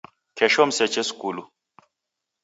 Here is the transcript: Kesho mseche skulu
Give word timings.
Kesho 0.37 0.61
mseche 0.67 1.03
skulu 1.09 1.43